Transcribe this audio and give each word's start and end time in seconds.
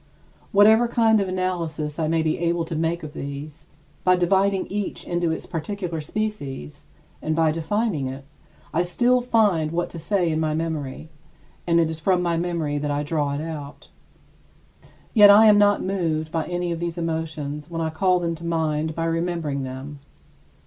Whatever 0.51 0.87
kind 0.87 1.19
of 1.21 1.27
analysis 1.29 1.99
I 1.99 2.07
may 2.07 2.23
be 2.23 2.39
able 2.39 2.65
to 2.65 2.75
make 2.75 3.03
of 3.03 3.13
these, 3.13 3.67
by 4.03 4.15
dividing 4.15 4.65
each 4.65 5.05
into 5.05 5.29
its 5.31 5.45
particular 5.45 6.01
species, 6.01 6.87
and 7.21 7.35
by 7.35 7.51
defining 7.51 8.07
it, 8.07 8.25
I 8.73 8.81
still 8.81 9.21
find 9.21 9.69
what 9.71 9.91
to 9.91 9.99
say 9.99 10.31
in 10.31 10.39
my 10.39 10.55
memory 10.55 11.11
and 11.67 11.79
it 11.79 11.87
is 11.91 11.99
from 11.99 12.23
my 12.23 12.35
memory 12.35 12.79
that 12.79 12.89
I 12.89 13.03
draw 13.03 13.35
it 13.35 13.41
out. 13.41 13.89
Yet 15.13 15.29
I 15.29 15.45
am 15.45 15.59
not 15.59 15.83
moved 15.83 16.31
by 16.31 16.47
any 16.47 16.71
of 16.71 16.79
these 16.79 16.97
emotions 16.97 17.69
when 17.69 17.79
I 17.79 17.91
call 17.91 18.19
them 18.19 18.33
to 18.33 18.43
mind 18.43 18.95
by 18.95 19.05
remembering 19.05 19.61
them. 19.61 19.99